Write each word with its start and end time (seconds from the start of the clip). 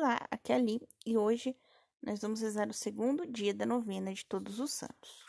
Olá, 0.00 0.16
aqui 0.30 0.52
é 0.52 0.54
Ali 0.54 0.80
e 1.04 1.18
hoje 1.18 1.56
nós 2.00 2.20
vamos 2.20 2.40
rezar 2.40 2.68
o 2.68 2.72
segundo 2.72 3.26
dia 3.26 3.52
da 3.52 3.66
novena 3.66 4.14
de 4.14 4.24
Todos 4.24 4.60
os 4.60 4.70
Santos. 4.70 5.26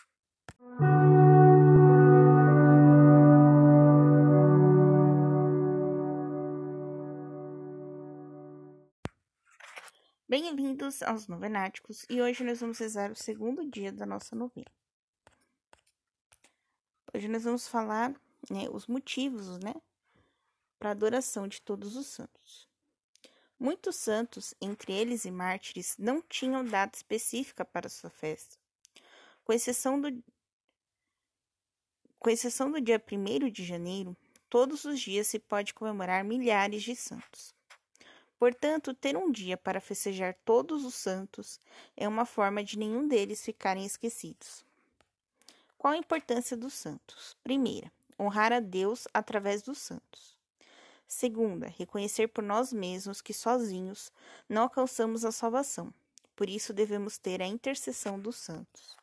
Bem-vindos 10.28 11.02
aos 11.02 11.28
Novenáticos 11.28 12.06
e 12.08 12.22
hoje 12.22 12.44
nós 12.44 12.60
vamos 12.60 12.78
rezar 12.78 13.12
o 13.12 13.16
segundo 13.16 13.68
dia 13.68 13.92
da 13.92 14.06
nossa 14.06 14.36
novena. 14.36 14.72
Hoje 17.12 17.28
nós 17.28 17.44
vamos 17.44 17.68
falar 17.68 18.12
né, 18.52 18.70
os 18.72 18.86
motivos 18.86 19.58
né, 19.58 19.74
para 20.78 20.90
a 20.90 20.92
adoração 20.92 21.48
de 21.48 21.60
todos 21.60 21.96
os 21.96 22.06
santos. 22.06 22.69
Muitos 23.60 23.98
santos, 23.98 24.54
entre 24.62 24.94
eles 24.94 25.26
e 25.26 25.32
mártires, 25.32 25.96
não 26.00 26.22
tinham 26.22 26.64
data 26.64 26.98
específica 26.98 27.66
para 27.66 27.90
sua 27.90 28.10
festa. 28.10 28.58
Com 29.44 29.52
exceção 29.52 30.00
do, 30.00 30.24
com 32.18 32.30
exceção 32.30 32.72
do 32.72 32.80
dia 32.80 33.04
1 33.12 33.50
de 33.50 33.66
janeiro, 33.66 34.16
todos 34.50 34.86
os 34.86 35.00
dias 35.02 35.28
se 35.28 35.40
pode 35.40 35.74
comemorar 35.74 36.24
milhares 36.24 36.84
de 36.84 36.96
santos. 36.96 37.54
Portanto, 38.38 38.94
ter 38.94 39.18
um 39.18 39.30
dia 39.30 39.58
para 39.58 39.82
festejar 39.82 40.34
todos 40.46 40.86
os 40.86 40.96
santos 40.96 41.60
é 41.98 42.08
uma 42.08 42.26
forma 42.26 42.64
de 42.64 42.80
nenhum 42.80 43.10
deles 43.10 43.44
ficarem 43.44 43.86
esquecidos. 43.86 44.64
Qual 45.78 45.94
a 45.94 45.98
importância 45.98 46.56
dos 46.56 46.74
santos? 46.74 47.36
Primeira, 47.44 47.92
honrar 48.18 48.54
a 48.54 48.62
Deus 48.62 49.06
através 49.14 49.62
dos 49.62 49.80
santos. 49.80 50.39
Segunda, 51.10 51.68
reconhecer 51.76 52.28
por 52.28 52.44
nós 52.44 52.72
mesmos 52.72 53.20
que 53.20 53.34
sozinhos 53.34 54.12
não 54.48 54.62
alcançamos 54.62 55.26
a 55.26 55.32
salvação. 55.32 55.92
Por 56.36 56.48
isso 56.48 56.72
devemos 56.72 57.18
ter 57.18 57.42
a 57.42 57.48
intercessão 57.48 58.20
dos 58.20 58.36
santos. 58.36 58.96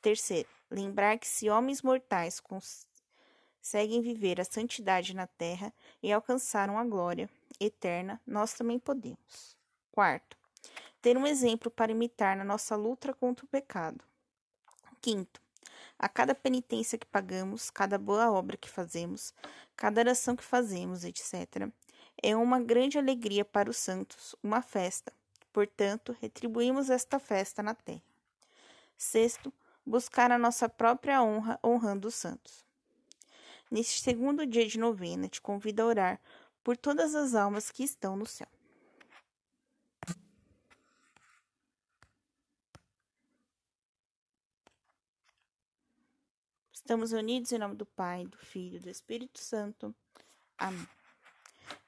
Terceiro, 0.00 0.48
lembrar 0.70 1.18
que 1.18 1.26
se 1.26 1.50
homens 1.50 1.82
mortais 1.82 2.38
conseguem 2.38 4.00
viver 4.00 4.40
a 4.40 4.44
santidade 4.44 5.12
na 5.12 5.26
terra 5.26 5.74
e 6.00 6.12
alcançaram 6.12 6.78
a 6.78 6.84
glória 6.84 7.28
eterna, 7.58 8.20
nós 8.24 8.54
também 8.54 8.78
podemos. 8.78 9.56
Quarto, 9.90 10.38
ter 11.02 11.16
um 11.16 11.26
exemplo 11.26 11.68
para 11.68 11.90
imitar 11.90 12.36
na 12.36 12.44
nossa 12.44 12.76
luta 12.76 13.12
contra 13.12 13.44
o 13.44 13.48
pecado. 13.48 14.04
Quinto, 15.00 15.40
a 15.98 16.08
cada 16.08 16.32
penitência 16.32 16.96
que 16.96 17.06
pagamos, 17.06 17.70
cada 17.70 17.98
boa 17.98 18.30
obra 18.30 18.56
que 18.56 18.70
fazemos, 18.70 19.34
cada 19.78 20.00
oração 20.00 20.34
que 20.34 20.42
fazemos, 20.42 21.04
etc., 21.04 21.70
é 22.20 22.34
uma 22.34 22.58
grande 22.58 22.98
alegria 22.98 23.44
para 23.44 23.70
os 23.70 23.76
santos, 23.76 24.34
uma 24.42 24.60
festa. 24.60 25.12
Portanto, 25.52 26.16
retribuímos 26.20 26.90
esta 26.90 27.20
festa 27.20 27.62
na 27.62 27.76
terra. 27.76 28.02
Sexto, 28.96 29.54
buscar 29.86 30.32
a 30.32 30.38
nossa 30.38 30.68
própria 30.68 31.22
honra 31.22 31.60
honrando 31.64 32.08
os 32.08 32.16
santos. 32.16 32.66
Neste 33.70 34.02
segundo 34.02 34.44
dia 34.44 34.66
de 34.66 34.80
novena, 34.80 35.28
te 35.28 35.40
convido 35.40 35.82
a 35.82 35.86
orar 35.86 36.20
por 36.64 36.76
todas 36.76 37.14
as 37.14 37.36
almas 37.36 37.70
que 37.70 37.84
estão 37.84 38.16
no 38.16 38.26
céu. 38.26 38.48
Estamos 46.88 47.12
unidos 47.12 47.52
em 47.52 47.58
nome 47.58 47.74
do 47.74 47.84
Pai, 47.84 48.24
do 48.24 48.38
Filho 48.38 48.76
e 48.76 48.80
do 48.80 48.88
Espírito 48.88 49.38
Santo. 49.38 49.94
Amém. 50.56 50.88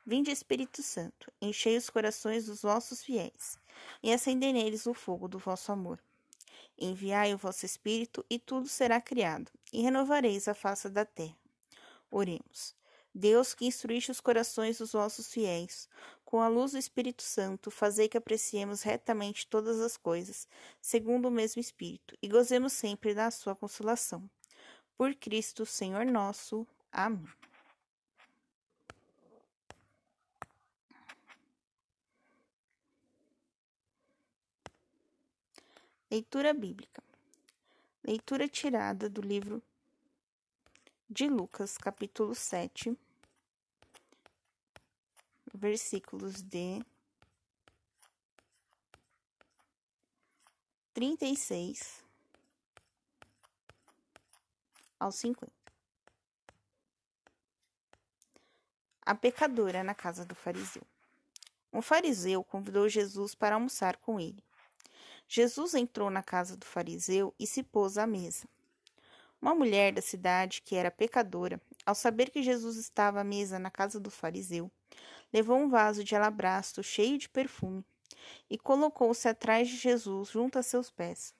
Vinde, 0.04 0.30
Espírito 0.30 0.82
Santo, 0.82 1.32
enchei 1.40 1.74
os 1.78 1.88
corações 1.88 2.44
dos 2.44 2.60
vossos 2.60 3.02
fiéis 3.02 3.58
e 4.02 4.12
acendei 4.12 4.52
neles 4.52 4.84
o 4.84 4.92
fogo 4.92 5.26
do 5.26 5.38
vosso 5.38 5.72
amor. 5.72 5.98
Enviai 6.78 7.32
o 7.32 7.38
vosso 7.38 7.64
Espírito 7.64 8.22
e 8.28 8.38
tudo 8.38 8.68
será 8.68 9.00
criado, 9.00 9.50
e 9.72 9.80
renovareis 9.80 10.46
a 10.46 10.52
face 10.52 10.90
da 10.90 11.06
terra. 11.06 11.38
Oremos. 12.10 12.74
Deus 13.14 13.54
que 13.54 13.64
instruíste 13.64 14.10
os 14.10 14.20
corações 14.20 14.76
dos 14.76 14.92
vossos 14.92 15.32
fiéis, 15.32 15.88
com 16.26 16.42
a 16.42 16.48
luz 16.48 16.72
do 16.72 16.78
Espírito 16.78 17.22
Santo, 17.22 17.70
fazei 17.70 18.06
que 18.06 18.18
apreciemos 18.18 18.82
retamente 18.82 19.46
todas 19.46 19.80
as 19.80 19.96
coisas, 19.96 20.46
segundo 20.78 21.28
o 21.28 21.30
mesmo 21.30 21.58
Espírito, 21.58 22.14
e 22.20 22.28
gozemos 22.28 22.74
sempre 22.74 23.14
da 23.14 23.30
sua 23.30 23.56
consolação 23.56 24.28
por 25.00 25.14
Cristo 25.14 25.64
Senhor 25.64 26.04
nosso. 26.04 26.66
Amém. 26.92 27.26
Leitura 36.10 36.52
bíblica. 36.52 37.02
Leitura 38.04 38.46
tirada 38.46 39.08
do 39.08 39.22
livro 39.22 39.62
de 41.08 41.26
Lucas, 41.28 41.78
capítulo 41.78 42.34
7, 42.34 42.94
versículos 45.54 46.42
de 46.42 46.84
36 50.92 52.09
aos 55.00 55.14
50. 55.16 55.50
A 59.00 59.14
pecadora 59.14 59.82
na 59.82 59.94
casa 59.94 60.24
do 60.26 60.34
fariseu. 60.34 60.82
Um 61.72 61.80
fariseu 61.80 62.44
convidou 62.44 62.88
Jesus 62.88 63.34
para 63.34 63.54
almoçar 63.54 63.96
com 63.96 64.20
ele. 64.20 64.44
Jesus 65.26 65.74
entrou 65.74 66.10
na 66.10 66.22
casa 66.22 66.56
do 66.56 66.66
fariseu 66.66 67.34
e 67.38 67.46
se 67.46 67.62
pôs 67.62 67.96
à 67.96 68.06
mesa. 68.06 68.46
Uma 69.40 69.54
mulher 69.54 69.92
da 69.92 70.02
cidade, 70.02 70.60
que 70.60 70.76
era 70.76 70.90
pecadora, 70.90 71.60
ao 71.86 71.94
saber 71.94 72.30
que 72.30 72.42
Jesus 72.42 72.76
estava 72.76 73.20
à 73.20 73.24
mesa 73.24 73.58
na 73.58 73.70
casa 73.70 73.98
do 73.98 74.10
fariseu, 74.10 74.70
levou 75.32 75.56
um 75.56 75.70
vaso 75.70 76.04
de 76.04 76.14
alabastro 76.14 76.82
cheio 76.82 77.16
de 77.16 77.28
perfume 77.28 77.84
e 78.50 78.58
colocou-se 78.58 79.26
atrás 79.26 79.68
de 79.68 79.76
Jesus 79.76 80.28
junto 80.28 80.58
a 80.58 80.62
seus 80.62 80.90
pés 80.90 81.34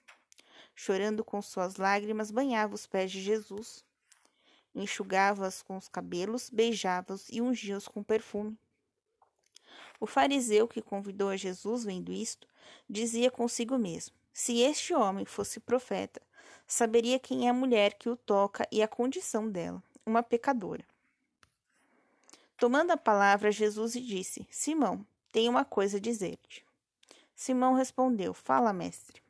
chorando 0.81 1.23
com 1.23 1.39
suas 1.43 1.75
lágrimas, 1.75 2.31
banhava 2.31 2.73
os 2.73 2.87
pés 2.87 3.11
de 3.11 3.21
Jesus, 3.21 3.85
enxugava-os 4.73 5.61
com 5.61 5.77
os 5.77 5.87
cabelos, 5.87 6.49
beijava-os 6.49 7.29
e 7.29 7.39
ungia-os 7.39 7.87
com 7.87 8.01
perfume. 8.01 8.57
O 9.99 10.07
fariseu 10.07 10.67
que 10.67 10.81
convidou 10.81 11.29
a 11.29 11.37
Jesus, 11.37 11.83
vendo 11.83 12.11
isto, 12.11 12.47
dizia 12.89 13.29
consigo 13.29 13.77
mesmo: 13.77 14.15
Se 14.33 14.59
este 14.59 14.91
homem 14.95 15.23
fosse 15.23 15.59
profeta, 15.59 16.19
saberia 16.65 17.19
quem 17.19 17.45
é 17.45 17.51
a 17.51 17.53
mulher 17.53 17.93
que 17.93 18.09
o 18.09 18.17
toca 18.17 18.67
e 18.71 18.81
a 18.81 18.87
condição 18.87 19.47
dela, 19.47 19.83
uma 20.03 20.23
pecadora. 20.23 20.83
Tomando 22.57 22.89
a 22.89 22.97
palavra, 22.97 23.51
Jesus 23.51 23.93
lhe 23.93 24.01
disse: 24.01 24.47
Simão, 24.49 25.05
tenho 25.31 25.51
uma 25.51 25.63
coisa 25.63 25.97
a 25.97 26.01
dizer-te. 26.01 26.65
Simão 27.35 27.75
respondeu: 27.75 28.33
Fala, 28.33 28.73
mestre. 28.73 29.20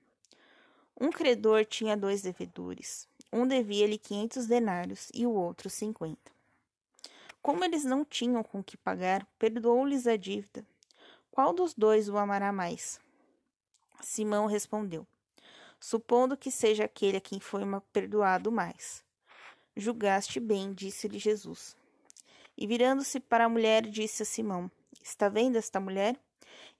Um 1.03 1.09
credor 1.09 1.65
tinha 1.65 1.97
dois 1.97 2.21
devedores. 2.21 3.07
Um 3.33 3.47
devia-lhe 3.47 3.97
quinhentos 3.97 4.45
denários 4.45 5.09
e 5.11 5.25
o 5.25 5.31
outro 5.33 5.67
cinquenta. 5.67 6.31
Como 7.41 7.63
eles 7.63 7.83
não 7.83 8.05
tinham 8.05 8.43
com 8.43 8.63
que 8.63 8.77
pagar, 8.77 9.25
perdoou-lhes 9.39 10.05
a 10.05 10.15
dívida. 10.15 10.63
Qual 11.31 11.53
dos 11.53 11.73
dois 11.73 12.07
o 12.07 12.17
amará 12.19 12.51
mais? 12.51 12.99
Simão 13.99 14.45
respondeu: 14.45 15.07
Supondo 15.79 16.37
que 16.37 16.51
seja 16.51 16.85
aquele 16.85 17.17
a 17.17 17.21
quem 17.21 17.39
foi 17.39 17.63
perdoado 17.91 18.51
mais. 18.51 19.03
Julgaste 19.75 20.39
bem, 20.39 20.71
disse-lhe 20.71 21.17
Jesus. 21.17 21.75
E 22.55 22.67
virando-se 22.67 23.19
para 23.19 23.45
a 23.45 23.49
mulher, 23.49 23.87
disse 23.87 24.21
a 24.21 24.25
Simão: 24.25 24.69
Está 25.01 25.29
vendo 25.29 25.57
esta 25.57 25.79
mulher? 25.79 26.15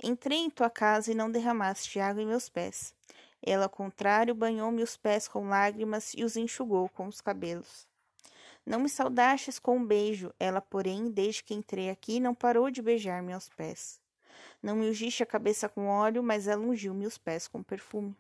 Entrei 0.04 0.38
em 0.38 0.50
tua 0.52 0.70
casa 0.70 1.12
e 1.12 1.16
não 1.16 1.32
derramaste 1.32 2.00
água 2.00 2.22
em 2.22 2.28
meus 2.28 2.50
pés. 2.50 2.94
Ela, 3.42 3.66
ao 3.66 3.70
contrário, 3.70 4.36
banhou-me 4.36 4.84
os 4.84 4.96
pés 4.96 5.28
com 5.28 5.50
lágrimas 5.50 6.14
e 6.16 6.24
os 6.24 6.36
enxugou 6.36 6.88
com 6.90 7.08
os 7.08 7.22
cabelos. 7.22 7.88
Não 8.66 8.80
me 8.80 8.90
saudastes 8.90 9.58
com 9.58 9.78
um 9.78 9.86
beijo, 9.86 10.32
ela, 10.40 10.62
porém, 10.62 11.10
desde 11.10 11.44
que 11.44 11.54
entrei 11.54 11.90
aqui, 11.90 12.20
não 12.20 12.36
parou 12.36 12.70
de 12.70 12.82
beijar-me 12.82 13.34
aos 13.34 13.50
pés. 13.50 14.00
Não 14.62 14.76
me 14.76 14.88
ungiste 14.88 15.24
a 15.24 15.26
cabeça 15.26 15.68
com 15.68 15.88
óleo, 15.88 16.22
mas 16.22 16.48
ela 16.48 16.62
ungiu-me 16.62 17.08
os 17.08 17.18
pés 17.18 17.48
com 17.48 17.64
perfume. 17.64 18.16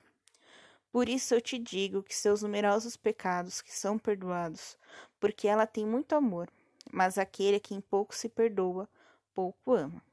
Por 0.91 1.07
isso 1.07 1.33
eu 1.35 1.39
te 1.39 1.57
digo 1.57 2.03
que 2.03 2.15
seus 2.15 2.41
numerosos 2.41 2.97
pecados 2.97 3.61
que 3.61 3.71
são 3.71 3.97
perdoados, 3.97 4.77
porque 5.19 5.47
ela 5.47 5.67
tem 5.67 5.85
muito 5.85 6.15
amor, 6.15 6.49
mas 6.91 7.17
aquele 7.17 7.57
a 7.57 7.61
quem 7.61 7.79
pouco 7.79 8.15
se 8.15 8.27
perdoa, 8.27 8.89
pouco 9.33 9.73
ama. 9.73 10.03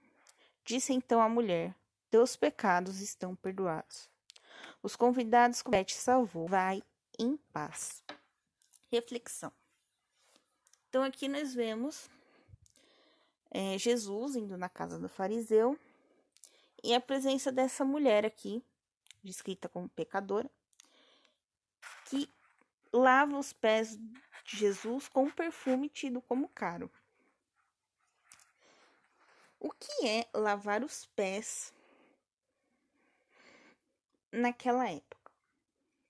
Disse 0.64 0.92
então 0.92 1.20
a 1.20 1.28
mulher: 1.28 1.74
Teus 2.10 2.36
pecados 2.36 3.00
estão 3.00 3.34
perdoados. 3.34 4.08
Os 4.82 4.94
convidados 4.96 5.62
que 5.62 5.84
te 5.84 5.94
salvou, 5.94 6.46
vai 6.46 6.82
em 7.18 7.36
paz. 7.52 8.02
Reflexão. 8.90 9.52
Então, 10.88 11.02
aqui 11.02 11.28
nós 11.28 11.54
vemos 11.54 12.08
é, 13.50 13.76
Jesus 13.78 14.36
indo 14.36 14.56
na 14.56 14.68
casa 14.68 14.98
do 14.98 15.08
fariseu 15.08 15.78
E 16.82 16.94
a 16.94 17.00
presença 17.00 17.50
dessa 17.50 17.84
mulher 17.84 18.24
aqui, 18.24 18.62
descrita 19.22 19.68
como 19.68 19.88
pecadora, 19.88 20.50
que 22.06 22.30
lava 22.92 23.36
os 23.36 23.52
pés 23.52 23.98
de 24.44 24.56
Jesus 24.56 25.08
com 25.08 25.24
um 25.24 25.30
perfume 25.30 25.88
tido 25.88 26.22
como 26.22 26.48
caro. 26.48 26.90
O 29.60 29.72
que 29.72 30.06
é 30.06 30.28
lavar 30.32 30.84
os 30.84 31.04
pés 31.04 31.74
naquela 34.32 34.90
época? 34.90 35.32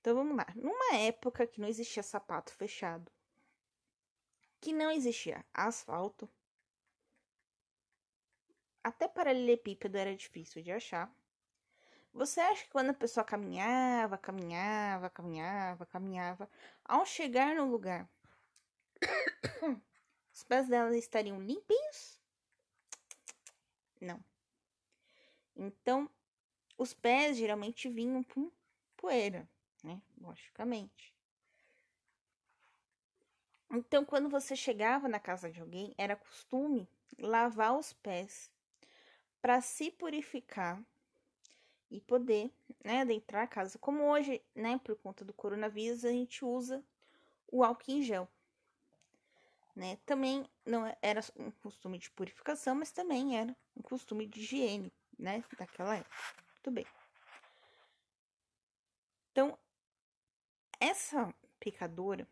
Então 0.01 0.15
vamos 0.15 0.37
lá. 0.37 0.47
Numa 0.55 0.97
época 0.97 1.47
que 1.47 1.61
não 1.61 1.69
existia 1.69 2.03
sapato 2.03 2.53
fechado, 2.53 3.11
que 4.61 4.73
não 4.73 4.91
existia 4.91 5.45
asfalto, 5.53 6.29
até 8.83 9.07
paralelepípedo 9.07 9.97
era 9.99 10.15
difícil 10.17 10.63
de 10.63 10.73
achar. 10.73 11.13
Você 12.13 12.41
acha 12.41 12.65
que 12.65 12.71
quando 12.71 12.91
a 12.91 12.95
pessoa 12.95 13.23
caminhava, 13.23 14.17
caminhava, 14.17 15.11
caminhava, 15.11 15.87
caminhava, 15.87 16.51
ao 16.85 17.05
chegar 17.05 17.55
no 17.55 17.67
lugar, 17.67 18.09
os 20.33 20.43
pés 20.45 20.69
dela 20.69 20.97
estariam 20.97 21.41
limpinhos? 21.41 22.19
Não. 24.01 24.23
Então, 25.55 26.11
os 26.79 26.95
pés 26.95 27.37
geralmente 27.37 27.89
vinham 27.89 28.23
com 28.23 28.51
poeira, 28.97 29.47
né? 29.85 30.01
Logicamente. 30.19 31.15
Então, 33.71 34.05
quando 34.05 34.31
você 34.31 34.57
chegava 34.57 35.09
na 35.09 35.21
casa 35.21 35.51
de 35.51 35.61
alguém, 35.61 35.95
era 35.99 36.17
costume 36.17 36.89
lavar 37.19 37.77
os 37.77 37.93
pés 37.93 38.51
para 39.43 39.61
se 39.61 39.91
purificar 39.91 40.83
e 41.91 42.01
poder, 42.01 42.51
né, 42.83 43.03
adentrar 43.03 43.45
a 43.45 43.47
casa. 43.47 43.79
Como 43.79 44.05
hoje, 44.05 44.43
né, 44.55 44.81
por 44.83 44.97
conta 44.97 45.25
do 45.25 45.35
coronavírus, 45.35 46.05
a 46.05 46.11
gente 46.11 46.45
usa 46.45 46.83
o 47.51 47.63
álcool 47.63 47.91
em 47.91 48.03
gel 48.03 48.29
né? 49.79 49.97
Também 50.05 50.45
não 50.67 50.85
é, 50.85 50.99
era 51.01 51.21
um 51.37 51.53
costume 51.53 51.99
de 51.99 52.11
purificação, 52.11 52.75
mas 52.75 52.91
também 52.91 53.39
era 53.39 53.57
um 53.77 53.81
costume 53.81 54.27
de 54.27 54.41
higiene, 54.41 54.93
né? 55.17 55.43
Daquela 55.57 55.97
época. 55.97 56.17
Bem. 56.71 56.87
Então, 59.33 59.59
essa 60.81 61.33
pecadora, 61.59 62.29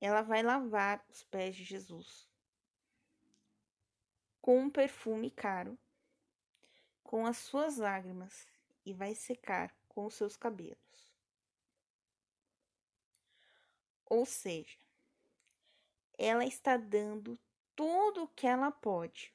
ela 0.00 0.22
vai 0.22 0.42
lavar 0.42 1.04
os 1.08 1.24
pés 1.24 1.54
de 1.56 1.64
Jesus 1.64 2.28
com 4.40 4.60
um 4.60 4.70
perfume 4.70 5.30
caro, 5.30 5.78
com 7.02 7.26
as 7.26 7.38
suas 7.38 7.78
lágrimas 7.78 8.46
e 8.84 8.92
vai 8.92 9.14
secar 9.14 9.74
com 9.88 10.04
os 10.04 10.14
seus 10.14 10.36
cabelos. 10.36 10.78
Ou 14.06 14.26
seja, 14.26 14.78
ela 16.18 16.44
está 16.44 16.76
dando 16.76 17.38
tudo 17.74 18.24
o 18.24 18.28
que 18.28 18.46
ela 18.46 18.70
pode. 18.70 19.34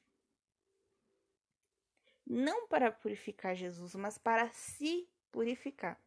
Não 2.32 2.68
para 2.68 2.92
purificar 2.92 3.56
Jesus, 3.56 3.96
mas 3.96 4.16
para 4.16 4.48
se 4.52 5.08
purificar. 5.32 6.00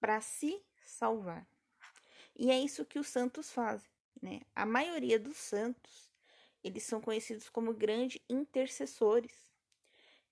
Para 0.00 0.20
se 0.20 0.60
salvar. 0.80 1.46
E 2.34 2.50
é 2.50 2.58
isso 2.58 2.84
que 2.84 2.98
os 2.98 3.06
santos 3.06 3.52
fazem, 3.52 3.88
né? 4.20 4.40
A 4.52 4.66
maioria 4.66 5.16
dos 5.16 5.36
santos, 5.36 6.10
eles 6.64 6.82
são 6.82 7.00
conhecidos 7.00 7.48
como 7.48 7.72
grandes 7.72 8.20
intercessores. 8.28 9.48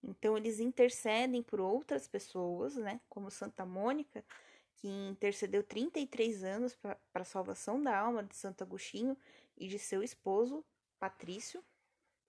Então, 0.03 0.37
eles 0.37 0.59
intercedem 0.59 1.41
por 1.41 1.61
outras 1.61 2.09
pessoas, 2.09 2.75
né? 2.75 3.01
Como 3.09 3.31
Santa 3.31 3.65
Mônica, 3.65 4.25
que 4.81 4.89
intercedeu 4.89 5.63
33 5.63 6.43
anos 6.43 6.75
para 6.75 6.99
a 7.13 7.25
salvação 7.25 7.83
da 7.83 7.97
alma 7.97 8.23
de 8.23 8.35
Santo 8.35 8.65
Agostinho 8.65 9.17
e 9.57 9.69
de 9.69 9.79
seu 9.79 10.03
esposo, 10.03 10.65
Patrício. 10.99 11.63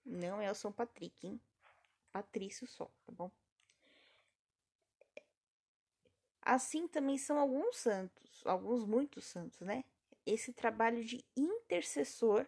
Não 0.04 0.40
é 0.40 0.50
o 0.50 0.54
São 0.54 0.70
Patrick, 0.70 1.26
hein? 1.26 1.40
Patrício 2.12 2.66
só, 2.66 2.86
tá 3.06 3.12
bom? 3.12 3.30
Assim 6.42 6.86
também 6.88 7.16
são 7.16 7.38
alguns 7.38 7.76
santos, 7.76 8.46
alguns 8.46 8.84
muitos 8.84 9.24
santos, 9.24 9.60
né? 9.60 9.84
Esse 10.26 10.52
trabalho 10.52 11.04
de 11.04 11.24
intercessor 11.36 12.46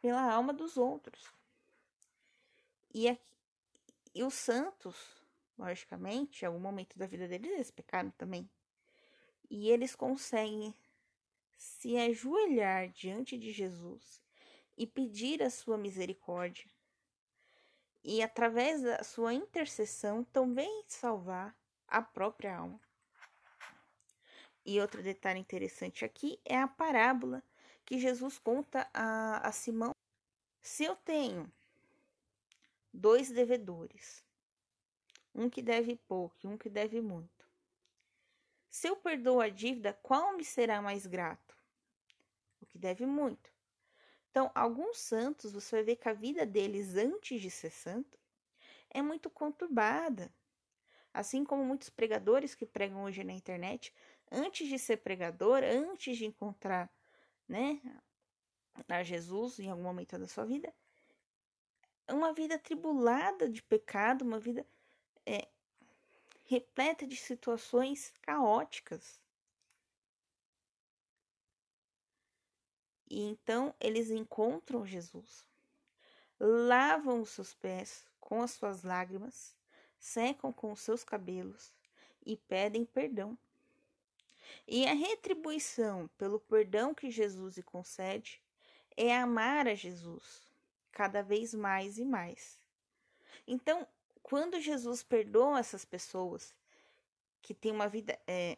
pela 0.00 0.32
alma 0.32 0.52
dos 0.52 0.76
outros. 0.76 1.32
E 2.92 3.08
aqui, 3.08 3.34
e 4.14 4.22
os 4.22 4.34
santos, 4.34 4.94
logicamente, 5.58 6.44
em 6.44 6.46
algum 6.46 6.60
momento 6.60 6.96
da 6.96 7.06
vida 7.06 7.26
deles, 7.26 7.50
eles 7.50 7.70
pecaram 7.70 8.10
também. 8.12 8.48
E 9.56 9.70
eles 9.70 9.94
conseguem 9.94 10.74
se 11.56 11.96
ajoelhar 11.96 12.88
diante 12.88 13.38
de 13.38 13.52
Jesus 13.52 14.20
e 14.76 14.84
pedir 14.84 15.44
a 15.44 15.48
sua 15.48 15.78
misericórdia. 15.78 16.68
E 18.02 18.20
através 18.20 18.82
da 18.82 19.04
sua 19.04 19.32
intercessão 19.32 20.24
também 20.24 20.82
salvar 20.88 21.56
a 21.86 22.02
própria 22.02 22.56
alma. 22.56 22.80
E 24.66 24.80
outro 24.80 25.00
detalhe 25.04 25.38
interessante 25.38 26.04
aqui 26.04 26.36
é 26.44 26.58
a 26.58 26.66
parábola 26.66 27.40
que 27.84 27.96
Jesus 27.96 28.40
conta 28.40 28.90
a, 28.92 29.38
a 29.46 29.52
Simão. 29.52 29.92
Se 30.60 30.82
eu 30.82 30.96
tenho 30.96 31.48
dois 32.92 33.30
devedores, 33.30 34.24
um 35.32 35.48
que 35.48 35.62
deve 35.62 35.94
pouco 36.08 36.34
e 36.42 36.48
um 36.48 36.58
que 36.58 36.68
deve 36.68 37.00
muito. 37.00 37.33
Se 38.74 38.88
eu 38.88 38.96
perdoo 38.96 39.40
a 39.40 39.48
dívida, 39.48 39.92
qual 40.02 40.36
me 40.36 40.44
será 40.44 40.82
mais 40.82 41.06
grato? 41.06 41.56
O 42.60 42.66
que 42.66 42.76
deve 42.76 43.06
muito. 43.06 43.52
Então, 44.28 44.50
alguns 44.52 44.98
santos, 44.98 45.52
você 45.52 45.76
vai 45.76 45.84
ver 45.84 45.96
que 45.96 46.08
a 46.08 46.12
vida 46.12 46.44
deles 46.44 46.96
antes 46.96 47.40
de 47.40 47.52
ser 47.52 47.70
santo 47.70 48.18
é 48.90 49.00
muito 49.00 49.30
conturbada. 49.30 50.34
Assim 51.12 51.44
como 51.44 51.64
muitos 51.64 51.88
pregadores 51.88 52.56
que 52.56 52.66
pregam 52.66 53.04
hoje 53.04 53.22
na 53.22 53.32
internet, 53.32 53.94
antes 54.28 54.66
de 54.66 54.76
ser 54.76 54.96
pregador, 54.96 55.62
antes 55.62 56.18
de 56.18 56.26
encontrar, 56.26 56.92
né, 57.46 57.80
a 58.88 59.04
Jesus 59.04 59.60
em 59.60 59.70
algum 59.70 59.84
momento 59.84 60.18
da 60.18 60.26
sua 60.26 60.44
vida, 60.44 60.74
uma 62.10 62.32
vida 62.34 62.58
tribulada 62.58 63.48
de 63.48 63.62
pecado, 63.62 64.22
uma 64.22 64.40
vida 64.40 64.66
é, 65.24 65.46
repleta 66.44 67.06
de 67.06 67.16
situações 67.16 68.12
caóticas. 68.22 69.20
E 73.08 73.20
então 73.20 73.74
eles 73.80 74.10
encontram 74.10 74.86
Jesus, 74.86 75.46
lavam 76.38 77.20
os 77.20 77.30
seus 77.30 77.54
pés 77.54 78.06
com 78.20 78.42
as 78.42 78.52
suas 78.52 78.82
lágrimas, 78.82 79.54
secam 79.98 80.52
com 80.52 80.72
os 80.72 80.80
seus 80.80 81.04
cabelos 81.04 81.72
e 82.24 82.36
pedem 82.36 82.84
perdão. 82.84 83.38
E 84.66 84.86
a 84.86 84.94
retribuição 84.94 86.08
pelo 86.18 86.40
perdão 86.40 86.94
que 86.94 87.10
Jesus 87.10 87.56
lhe 87.56 87.62
concede 87.62 88.42
é 88.96 89.14
amar 89.16 89.66
a 89.68 89.74
Jesus, 89.74 90.46
cada 90.90 91.22
vez 91.22 91.54
mais 91.54 91.98
e 91.98 92.04
mais. 92.04 92.60
Então, 93.46 93.86
quando 94.24 94.58
Jesus 94.58 95.02
perdoa 95.02 95.58
essas 95.58 95.84
pessoas 95.84 96.54
que 97.42 97.52
têm 97.52 97.70
uma 97.70 97.86
vida 97.86 98.18
é, 98.26 98.56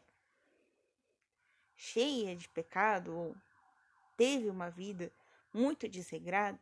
cheia 1.74 2.36
de 2.36 2.48
pecado 2.48 3.12
ou 3.12 3.36
teve 4.16 4.48
uma 4.48 4.70
vida 4.70 5.12
muito 5.52 5.88
desregrada, 5.88 6.58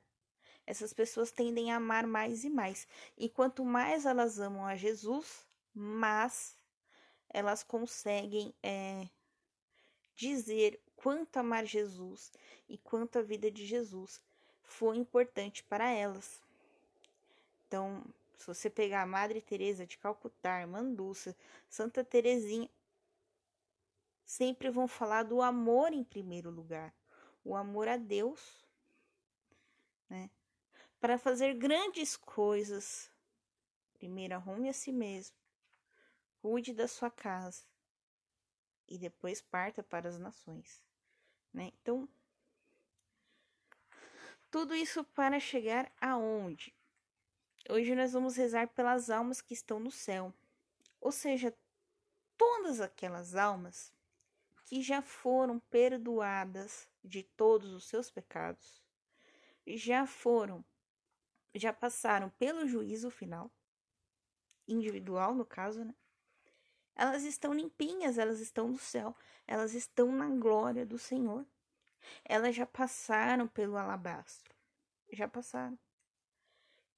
essas 0.66 0.94
pessoas 0.94 1.30
tendem 1.30 1.70
a 1.70 1.76
amar 1.76 2.06
mais 2.06 2.44
e 2.44 2.50
mais. 2.50 2.88
E 3.18 3.28
quanto 3.28 3.62
mais 3.62 4.06
elas 4.06 4.40
amam 4.40 4.64
a 4.64 4.74
Jesus, 4.74 5.46
mais 5.74 6.56
elas 7.28 7.62
conseguem 7.62 8.54
é, 8.62 9.06
dizer 10.16 10.80
quanto 10.96 11.36
amar 11.36 11.66
Jesus 11.66 12.32
e 12.66 12.78
quanto 12.78 13.18
a 13.18 13.22
vida 13.22 13.50
de 13.50 13.66
Jesus 13.66 14.18
foi 14.62 14.96
importante 14.96 15.62
para 15.62 15.90
elas. 15.90 16.42
Então, 17.66 18.02
se 18.36 18.46
você 18.46 18.68
pegar 18.68 19.02
a 19.02 19.06
Madre 19.06 19.40
Teresa 19.40 19.86
de 19.86 19.98
Calcutá, 19.98 20.66
Manduça, 20.66 21.36
Santa 21.68 22.04
Teresinha, 22.04 22.68
sempre 24.24 24.70
vão 24.70 24.88
falar 24.88 25.22
do 25.22 25.40
amor 25.40 25.92
em 25.92 26.04
primeiro 26.04 26.50
lugar, 26.50 26.94
o 27.44 27.54
amor 27.54 27.88
a 27.88 27.96
Deus, 27.96 28.66
né? 30.08 30.30
Para 31.00 31.18
fazer 31.18 31.54
grandes 31.54 32.16
coisas, 32.16 33.10
primeiro 33.94 34.34
arrume 34.34 34.68
a 34.68 34.72
si 34.72 34.92
mesmo, 34.92 35.36
cuide 36.40 36.72
da 36.72 36.88
sua 36.88 37.10
casa 37.10 37.64
e 38.88 38.98
depois 38.98 39.40
parta 39.40 39.82
para 39.82 40.08
as 40.08 40.18
nações, 40.18 40.82
né? 41.52 41.72
Então, 41.80 42.08
Tudo 44.54 44.72
isso 44.72 45.02
para 45.02 45.40
chegar 45.40 45.90
aonde? 46.00 46.72
Hoje 47.70 47.94
nós 47.94 48.12
vamos 48.12 48.36
rezar 48.36 48.68
pelas 48.68 49.08
almas 49.08 49.40
que 49.40 49.54
estão 49.54 49.80
no 49.80 49.90
céu, 49.90 50.34
ou 51.00 51.10
seja, 51.10 51.56
todas 52.36 52.78
aquelas 52.78 53.34
almas 53.34 53.90
que 54.66 54.82
já 54.82 55.00
foram 55.00 55.58
perdoadas 55.70 56.86
de 57.02 57.22
todos 57.22 57.72
os 57.72 57.86
seus 57.86 58.10
pecados, 58.10 58.82
já 59.66 60.06
foram, 60.06 60.62
já 61.54 61.72
passaram 61.72 62.28
pelo 62.28 62.66
juízo 62.68 63.10
final, 63.10 63.50
individual 64.68 65.34
no 65.34 65.46
caso, 65.46 65.86
né? 65.86 65.94
Elas 66.94 67.24
estão 67.24 67.54
limpinhas, 67.54 68.18
elas 68.18 68.40
estão 68.40 68.68
no 68.68 68.78
céu, 68.78 69.16
elas 69.46 69.72
estão 69.72 70.12
na 70.12 70.28
glória 70.28 70.84
do 70.84 70.98
Senhor. 70.98 71.46
Elas 72.24 72.54
já 72.54 72.66
passaram 72.66 73.48
pelo 73.48 73.78
alabastro, 73.78 74.54
já 75.10 75.26
passaram. 75.26 75.78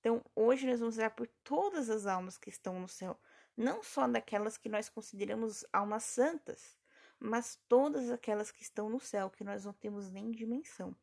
Então, 0.07 0.23
hoje 0.37 0.69
nós 0.69 0.79
vamos 0.79 0.99
orar 0.99 1.13
por 1.17 1.27
todas 1.43 1.91
as 1.91 2.07
almas 2.07 2.39
que 2.39 2.49
estão 2.49 2.79
no 2.79 2.87
céu, 2.87 3.19
não 3.57 3.83
só 3.83 4.07
daquelas 4.07 4.57
que 4.57 4.69
nós 4.69 4.89
consideramos 4.89 5.65
almas 5.73 6.05
santas, 6.05 6.79
mas 7.19 7.59
todas 7.69 8.09
aquelas 8.09 8.53
que 8.53 8.63
estão 8.63 8.89
no 8.89 9.01
céu, 9.01 9.29
que 9.29 9.43
nós 9.43 9.65
não 9.65 9.73
temos 9.73 10.09
nem 10.09 10.31
dimensão. 10.31 10.95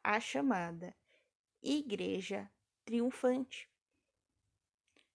A 0.00 0.20
chamada 0.20 0.94
Igreja 1.60 2.48
Triunfante. 2.84 3.68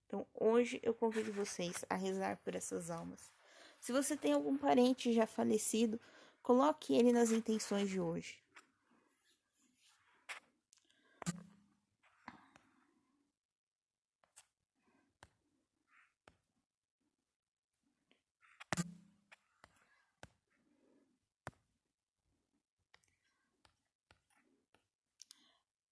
Então, 0.06 0.28
hoje 0.34 0.82
eu 0.84 0.94
convido 0.94 1.32
vocês 1.32 1.86
a 1.90 1.96
rezar 1.96 2.36
por 2.44 2.54
essas 2.54 2.90
almas. 2.90 3.32
Se 3.80 3.94
você 3.94 4.18
tem 4.18 4.34
algum 4.34 4.58
parente 4.58 5.14
já 5.14 5.26
falecido, 5.26 6.02
coloque 6.44 6.94
ele 6.94 7.14
nas 7.14 7.32
intenções 7.32 7.88
de 7.88 8.02
hoje. 8.02 8.44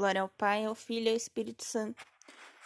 Glória 0.00 0.22
ao 0.22 0.30
Pai, 0.30 0.64
ao 0.64 0.74
Filho 0.74 1.08
e 1.08 1.10
ao 1.10 1.14
Espírito 1.14 1.62
Santo, 1.62 2.06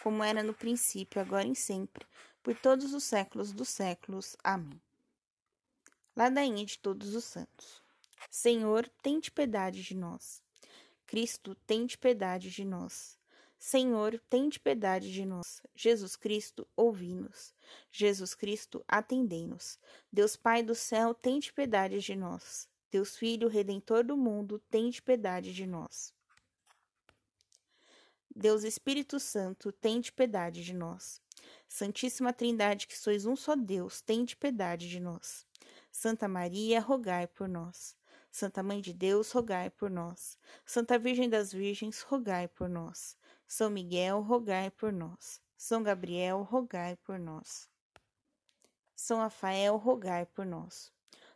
como 0.05 0.23
era 0.23 0.41
no 0.41 0.55
princípio, 0.55 1.21
agora 1.21 1.49
e 1.49 1.57
sempre, 1.57 2.07
por 2.45 2.55
todos 2.55 2.95
os 2.95 3.03
séculos 3.03 3.53
dos 3.53 3.71
séculos. 3.71 4.37
Amém. 4.45 4.81
Ladainha 6.17 6.65
de 6.65 6.79
todos 6.79 7.13
os 7.13 7.25
santos. 7.25 7.83
Senhor, 8.31 8.89
tente 9.03 9.33
piedade 9.33 9.83
de 9.83 9.97
nós. 9.97 10.41
Cristo, 11.09 11.57
tente 11.67 11.99
piedade 11.99 12.53
de 12.53 12.65
nós. 12.65 13.19
Senhor, 13.59 14.23
tente 14.31 14.61
piedade 14.61 15.13
de 15.13 15.27
nós. 15.27 15.61
Jesus 15.75 16.15
Cristo, 16.15 16.65
ouvi-nos. 16.77 17.53
Jesus 17.91 18.33
Cristo, 18.33 18.85
atendei-nos. 18.87 19.77
Deus 20.13 20.37
Pai 20.37 20.63
do 20.63 20.77
céu, 20.77 21.13
tente 21.13 21.53
piedade 21.53 21.99
de 21.99 22.15
nós. 22.15 22.69
Deus 22.93 23.17
Filho, 23.17 23.49
Redentor 23.49 24.05
do 24.05 24.17
mundo, 24.17 24.63
tente 24.71 25.03
piedade 25.03 25.53
de 25.53 25.67
nós. 25.67 26.15
Deus 28.37 28.65
Espírito 28.65 29.21
Santo, 29.21 29.71
tende 29.71 30.11
piedade 30.11 30.65
de 30.65 30.75
nós. 30.75 31.21
Santíssima 31.69 32.33
Trindade, 32.33 32.87
que 32.89 32.99
sois 32.99 33.27
um 33.27 33.37
só 33.37 33.55
Deus, 33.55 34.01
tende 34.01 34.37
piedade 34.37 34.89
de 34.89 34.99
nós. 34.99 35.47
Santa 35.91 36.27
Maria, 36.27 36.81
rogai 36.81 37.29
por 37.29 37.49
nós. 37.49 37.97
Santa 38.33 38.65
Mãe 38.65 38.81
de 38.81 38.93
Deus, 38.93 39.31
rogai 39.31 39.71
por 39.71 39.89
nós. 39.89 40.37
Santa 40.67 40.99
Virgem 40.99 41.29
das 41.31 41.53
Virgens, 41.53 42.03
rogai 42.03 42.49
por 42.49 42.69
nós. 42.69 43.17
São 43.47 43.71
Miguel, 43.71 44.21
rogai 44.21 44.73
por 44.73 44.93
nós. 44.93 45.41
São 45.57 45.85
Gabriel, 45.85 46.43
rogai 46.43 46.97
por 46.97 47.17
nós. 47.17 47.69
São 48.97 49.19
Rafael, 49.19 49.77
rogai 49.77 50.27
por 50.27 50.45
nós. 50.45 50.93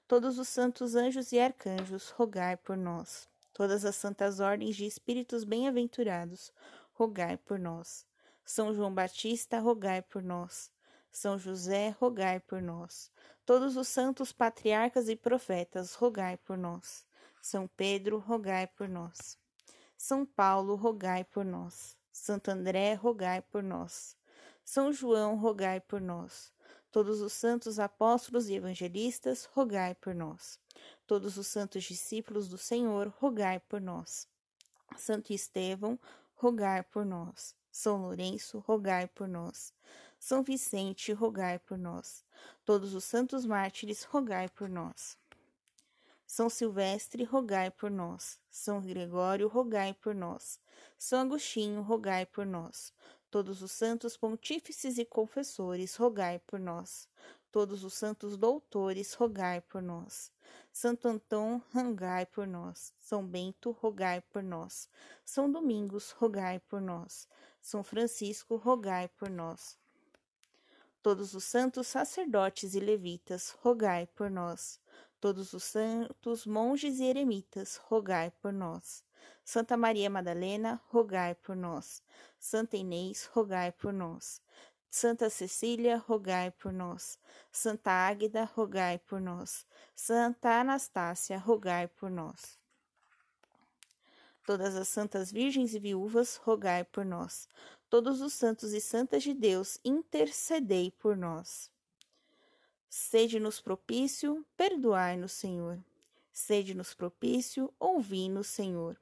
Todos 0.09 0.39
os 0.39 0.49
santos 0.49 0.97
anjos 0.97 1.31
e 1.31 1.39
arcanjos, 1.39 2.11
rogai 2.11 2.57
por 2.57 2.77
nós. 2.77 3.29
Todas 3.53 3.85
as 3.85 3.95
santas 3.95 4.41
ordens 4.41 4.75
de 4.75 4.87
espíritos 4.87 5.45
bem-aventurados, 5.45 6.53
rogai 6.99 7.37
por 7.37 7.61
nós. 7.61 8.05
São 8.45 8.75
João 8.75 8.93
Batista, 8.93 9.61
rogai 9.61 10.03
por 10.03 10.21
nós. 10.21 10.73
São 11.13 11.39
José, 11.39 11.95
rogai 12.01 12.41
por 12.41 12.61
nós. 12.61 13.11
Todos 13.47 13.77
os 13.77 13.87
santos 13.87 14.33
patriarcas 14.33 15.09
e 15.09 15.15
profetas, 15.15 15.95
rogai 15.95 16.37
por 16.39 16.59
nós. 16.59 17.07
São 17.41 17.69
Pedro, 17.69 18.19
rogai 18.19 18.67
por 18.67 18.89
nós. 18.89 19.39
São 19.97 20.27
Paulo, 20.27 20.75
rogai 20.75 21.23
por 21.23 21.45
nós. 21.45 21.97
Santo 22.13 22.51
André, 22.51 22.95
rogai 22.95 23.43
por 23.43 23.63
nós. 23.63 24.17
São 24.65 24.93
João, 24.93 25.37
rogai 25.37 25.81
por 25.81 26.01
nós. 26.01 26.53
Todos 26.91 27.21
os 27.21 27.33
santos 27.33 27.79
apóstolos 27.79 28.49
e 28.49 28.55
evangelistas, 28.55 29.45
rogai 29.45 29.95
por 29.95 30.15
nós. 30.15 30.59
Todos 31.07 31.37
os 31.39 31.47
santos 31.47 31.85
discípulos 31.85 32.49
do 32.49 32.59
Senhor, 32.59 33.13
rogai 33.19 33.61
por 33.61 33.81
nós. 33.81 34.27
Santo 34.97 35.33
Estevão, 35.33 35.99
rogai 36.39 36.85
por 36.85 37.05
nós. 37.05 37.55
São 37.71 38.01
Lourenço, 38.01 38.61
rogai 38.61 39.09
por 39.09 39.29
nós. 39.29 39.75
São 40.19 40.43
Vicente, 40.43 41.13
rogai 41.13 41.59
por 41.59 41.77
nós. 41.77 42.25
Todos 42.65 42.95
os 42.95 43.05
santos 43.05 43.45
mártires, 43.45 44.05
rogai 44.05 44.49
por 44.49 44.69
nós. 44.69 45.19
São 46.27 46.49
Silvestre, 46.49 47.25
rogai 47.25 47.71
por 47.71 47.91
nós. 47.91 48.39
São 48.51 48.81
Gregório, 48.81 49.49
rogai 49.49 49.95
por 49.95 50.15
nós. 50.15 50.61
São 50.97 51.21
Agostinho, 51.21 51.83
rogai 51.83 52.25
por 52.25 52.47
nós. 52.47 52.93
Todos 53.31 53.61
os 53.61 53.73
santos 53.73 54.17
pontífices 54.17 54.97
e 54.97 55.05
confessores, 55.05 55.97
rogai 55.97 56.39
por 56.47 56.61
nós. 56.61 57.09
Todos 57.51 57.83
os 57.83 57.95
santos 57.95 58.37
doutores, 58.37 59.15
rogai 59.15 59.61
por 59.61 59.83
nós. 59.83 60.31
Santo 60.73 61.09
Antão, 61.09 61.63
rogai 61.73 62.27
por 62.27 62.47
nós. 62.47 62.93
São 62.99 63.27
Bento, 63.27 63.71
rogai 63.71 64.21
por 64.21 64.43
nós. 64.43 64.89
São 65.25 65.51
Domingos, 65.51 66.11
rogai 66.13 66.61
por 66.61 66.81
nós. 66.81 67.27
São 67.61 67.83
Francisco, 67.83 68.57
rogai 68.57 69.09
por 69.09 69.31
nós. 69.31 69.79
Todos 71.03 71.35
os 71.35 71.45
santos 71.45 71.87
sacerdotes 71.87 72.75
e 72.75 72.81
levitas, 72.81 73.57
rogai 73.63 74.07
por 74.09 74.31
nós. 74.31 74.81
Todos 75.21 75.53
os 75.53 75.65
santos 75.65 76.47
monges 76.47 76.99
e 76.99 77.05
eremitas, 77.05 77.77
rogai 77.77 78.31
por 78.43 78.53
nós. 78.53 79.03
Santa 79.45 79.77
Maria 79.77 80.11
Madalena, 80.11 80.81
rogai 80.89 81.35
por 81.35 81.57
nós. 81.57 82.03
Santa 82.39 82.77
Inês, 82.77 83.25
rogai 83.33 83.73
por 83.73 83.93
nós. 83.93 84.43
Santa 84.91 85.29
Cecília, 85.29 85.99
rogai 85.99 86.51
por 86.51 86.73
nós. 86.73 87.19
Santa 87.53 87.91
Águida, 87.91 88.45
rogai 88.45 88.99
por 88.99 89.21
nós. 89.21 89.67
Santa 89.95 90.61
Anastácia, 90.61 91.39
rogai 91.39 91.89
por 91.89 92.11
nós. 92.11 92.59
Todas 94.47 94.75
as 94.77 94.89
santas 94.89 95.31
virgens 95.31 95.75
e 95.75 95.79
viúvas, 95.79 96.37
rogai 96.37 96.83
por 96.85 97.05
nós. 97.05 97.47
Todos 97.91 98.23
os 98.23 98.33
santos 98.33 98.73
e 98.73 98.81
santas 98.81 99.23
de 99.23 99.35
Deus, 99.35 99.79
intercedei 99.85 100.91
por 100.91 101.17
nós. 101.17 101.71
Sede-nos 102.89 103.61
propício, 103.61 104.47
perdoai-nos, 104.57 105.33
Senhor. 105.33 105.79
Sede-nos 106.33 106.95
propício, 106.95 107.71
ouvi-nos, 107.79 108.47
Senhor. 108.47 108.99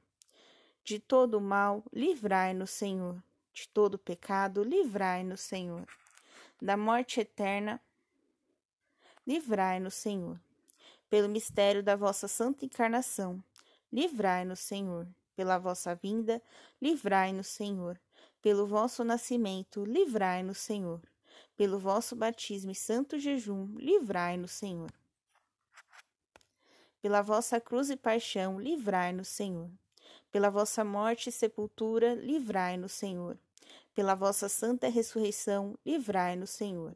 De 0.83 0.99
todo 0.99 1.39
mal, 1.39 1.81
livrai-nos, 1.93 2.71
Senhor. 2.71 3.23
De 3.57 3.67
todo 3.69 3.97
pecado, 3.97 4.61
livrai-nos, 4.61 5.41
Senhor. 5.41 5.83
Da 6.61 6.77
morte 6.77 7.21
eterna, 7.21 7.81
livrai-nos, 9.25 9.95
Senhor. 9.95 10.39
Pelo 11.09 11.27
mistério 11.27 11.81
da 11.81 11.95
vossa 11.95 12.27
santa 12.27 12.65
encarnação, 12.65 13.43
livrai-nos, 13.91 14.59
Senhor. 14.59 15.07
Pela 15.35 15.57
vossa 15.57 15.95
vinda, 15.95 16.39
livrai-nos, 16.79 17.47
Senhor. 17.47 17.99
Pelo 18.43 18.67
vosso 18.67 19.03
nascimento, 19.03 19.83
livrai-nos, 19.83 20.59
Senhor. 20.59 21.01
Pelo 21.55 21.79
vosso 21.79 22.15
batismo 22.15 22.69
e 22.69 22.75
santo 22.75 23.17
jejum, 23.17 23.73
livrai-nos, 23.79 24.51
Senhor. 24.51 24.91
Pela 27.01 27.23
vossa 27.23 27.59
cruz 27.59 27.89
e 27.89 27.97
paixão, 27.97 28.59
livrai-nos, 28.59 29.29
Senhor. 29.29 29.71
Pela 30.31 30.51
vossa 30.51 30.83
morte 30.83 31.29
e 31.29 31.31
sepultura, 31.31 32.13
livrai-nos, 32.13 32.91
Senhor. 32.91 33.35
Pela 33.97 34.13
vossa 34.13 34.47
santa 34.47 34.87
ressurreição, 34.89 35.75
livrai-nos, 35.83 36.51
Senhor. 36.51 36.95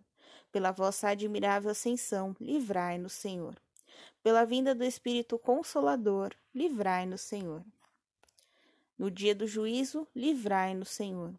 Pela 0.51 0.69
vossa 0.69 1.07
admirável 1.09 1.71
ascensão, 1.71 2.35
livrai-nos, 2.39 3.13
Senhor. 3.13 3.55
Pela 4.21 4.45
vinda 4.45 4.75
do 4.75 4.83
Espírito 4.83 5.39
Consolador, 5.39 6.35
livrai-nos, 6.53 7.21
Senhor. 7.21 7.63
No 8.99 9.09
dia 9.09 9.33
do 9.33 9.47
juízo, 9.47 10.07
livrai-nos, 10.15 10.89
Senhor. 10.89 11.33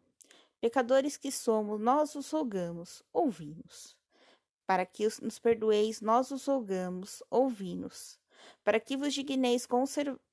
Pecadores 0.61 1.17
que 1.17 1.31
somos, 1.31 1.81
nós 1.81 2.17
os 2.17 2.29
rogamos, 2.33 3.05
ouvi-nos. 3.13 3.97
Para 4.67 4.85
que 4.85 5.07
nos 5.23 5.39
perdoeis, 5.39 6.01
nós 6.01 6.33
os 6.33 6.45
rogamos, 6.45 7.23
ouvi-nos 7.31 8.21
para 8.65 8.81
que 8.81 8.97
vos 8.97 9.15
digneis 9.15 9.69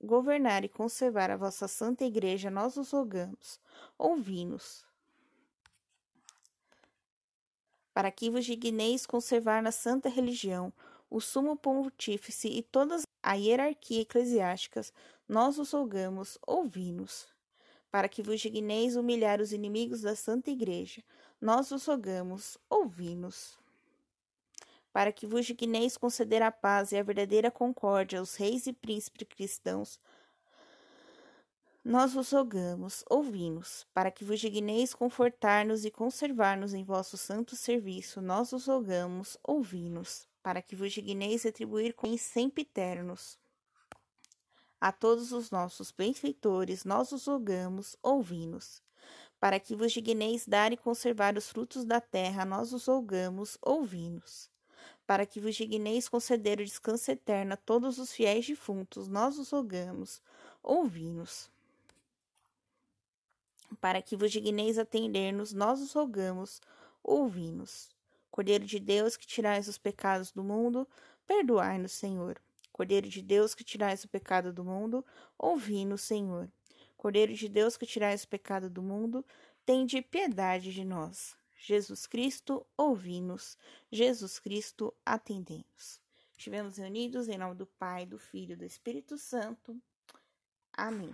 governar 0.02 0.66
e 0.66 0.70
conservar 0.70 1.30
a 1.30 1.38
vossa 1.38 1.68
santa 1.68 2.04
igreja, 2.04 2.50
nós 2.50 2.76
os 2.76 2.90
rogamos. 2.90 3.60
Ouvi-nos. 4.00 4.89
Para 8.00 8.12
que 8.12 8.30
vos 8.30 8.46
digneis 8.46 9.06
conservar 9.06 9.62
na 9.62 9.74
santa 9.74 10.08
religião 10.08 10.72
o 11.10 11.20
sumo 11.20 11.58
pontífice 11.58 12.48
e 12.48 12.64
toda 12.64 12.96
a 13.22 13.34
hierarquia 13.34 14.04
eclesiástica, 14.04 14.82
nós 15.28 15.58
os 15.60 15.74
rogamos, 15.74 16.38
ouvi-nos. 16.48 17.28
Para 17.92 18.08
que 18.08 18.24
vos 18.24 18.40
digneis 18.40 18.96
humilhar 18.96 19.42
os 19.42 19.52
inimigos 19.52 20.00
da 20.00 20.16
santa 20.16 20.50
igreja, 20.50 21.04
nós 21.42 21.72
os 21.72 21.86
rogamos, 21.86 22.58
ouvi-nos 22.70 23.60
para 24.92 25.12
que 25.12 25.28
vos 25.28 25.46
digneis 25.46 25.98
conceder 25.98 26.42
a 26.42 26.52
paz 26.52 26.92
e 26.92 26.98
a 26.98 27.04
verdadeira 27.04 27.52
concórdia 27.52 28.20
aos 28.20 28.36
reis 28.36 28.66
e 28.66 28.74
príncipes 28.74 29.28
cristãos, 29.30 30.00
nós 31.90 32.14
vos 32.14 32.32
rogamos, 32.32 33.04
ouvi-nos, 33.10 33.84
para 33.92 34.12
que 34.12 34.24
vos 34.24 34.40
digneis 34.40 34.94
confortar-nos 34.94 35.86
e 35.86 35.90
conservar-nos 35.90 36.76
em 36.76 36.84
vosso 36.84 37.18
santo 37.18 37.56
serviço, 37.56 38.22
nós 38.22 38.52
vos 38.52 38.68
rogamos, 38.68 39.40
ouvi-nos, 39.44 40.28
para 40.44 40.62
que 40.62 40.76
vos 40.76 40.94
digneis 40.94 41.42
retribuir 41.42 41.96
com 41.96 42.16
sempre 42.16 42.62
eternos. 42.62 43.40
A 44.80 44.92
todos 44.92 45.32
os 45.32 45.50
nossos 45.50 45.90
benfeitores, 45.90 46.86
nós 46.86 47.12
os 47.12 47.26
rogamos, 47.26 47.98
ouvi-nos. 48.04 48.84
Para 49.40 49.60
que 49.60 49.76
vos 49.76 49.92
digneis 49.92 50.46
dar 50.46 50.72
e 50.72 50.78
conservar 50.78 51.36
os 51.40 51.50
frutos 51.50 51.86
da 51.86 52.00
terra, 52.00 52.46
nós 52.46 52.72
os 52.72 52.86
rogamos, 52.86 53.58
ouvi-nos 53.64 54.48
para 55.08 55.26
que 55.26 55.40
vos 55.40 55.56
digneis 55.56 56.08
conceder 56.08 56.60
o 56.60 56.64
descanso 56.64 57.10
eterno 57.10 57.54
a 57.54 57.58
todos 57.58 57.98
os 57.98 58.14
fiéis 58.14 58.46
defuntos, 58.46 59.08
nós 59.08 59.40
os 59.40 59.50
rogamos, 59.50 60.22
ouvi-nos. 60.62 61.50
Para 63.80 64.02
que 64.02 64.16
vos 64.16 64.32
digneis 64.32 64.78
atender-nos, 64.78 65.54
nós 65.54 65.82
os 65.82 65.94
rogamos, 65.94 66.62
ouvi-nos. 67.04 67.90
Cordeiro 68.32 68.66
de 68.66 68.80
Deus, 68.80 69.18
que 69.18 69.28
tirais 69.28 69.68
os 69.68 69.78
pecados 69.78 70.32
do 70.32 70.44
mundo, 70.44 70.88
perdoai-nos, 71.28 71.92
Senhor. 71.92 72.40
Cordeiro 72.72 73.10
de 73.10 73.22
Deus, 73.22 73.54
que 73.54 73.64
tirais 73.64 74.04
o 74.04 74.08
pecado 74.08 74.54
do 74.54 74.64
mundo, 74.64 75.06
ouvi-nos, 75.38 76.02
Senhor. 76.02 76.50
Cordeiro 76.96 77.34
de 77.34 77.50
Deus, 77.50 77.76
que 77.76 77.86
tirais 77.86 78.24
o 78.24 78.28
pecado 78.28 78.70
do 78.70 78.82
mundo, 78.82 79.26
tende 79.66 80.02
piedade 80.02 80.74
de 80.74 80.86
nós. 80.86 81.36
Jesus 81.58 82.08
Cristo, 82.08 82.66
ouvi-nos. 82.78 83.58
Jesus 83.92 84.40
Cristo, 84.40 84.94
atendemos. 85.06 86.00
Estivemos 86.32 86.78
reunidos 86.78 87.28
em 87.28 87.38
nome 87.38 87.56
do 87.56 87.66
Pai, 87.66 88.06
do 88.06 88.18
Filho 88.18 88.54
e 88.54 88.56
do 88.56 88.64
Espírito 88.64 89.18
Santo. 89.18 89.78
Amém. 90.72 91.14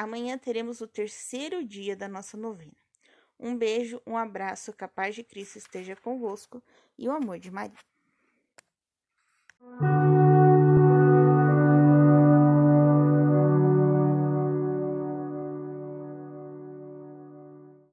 Amanhã 0.00 0.38
teremos 0.38 0.80
o 0.80 0.86
terceiro 0.86 1.62
dia 1.62 1.94
da 1.94 2.08
nossa 2.08 2.34
novena. 2.34 2.72
Um 3.38 3.54
beijo, 3.54 4.00
um 4.06 4.16
abraço, 4.16 4.72
capaz 4.72 5.14
de 5.14 5.22
Cristo 5.22 5.58
esteja 5.58 5.94
convosco 5.94 6.62
e 6.96 7.06
o 7.06 7.12
amor 7.12 7.38
de 7.38 7.50
Maria. 7.50 7.76